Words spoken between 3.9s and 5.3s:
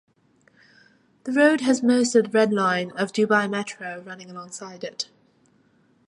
running alongside it.